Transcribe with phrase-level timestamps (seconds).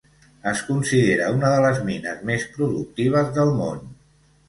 [0.51, 3.89] Es considera una de les mines més productives del món.